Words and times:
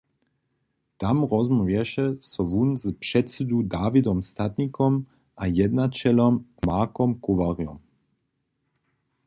Tam 1.01 1.17
rozmołwješe 1.31 2.05
so 2.31 2.41
wón 2.51 2.69
z 2.83 2.85
předsydu 3.03 3.57
Dawidom 3.75 4.19
Statnikom 4.29 4.93
a 5.41 5.43
jednaćelom 5.59 6.33
Markom 6.67 7.11
Kowarjom. 7.23 7.77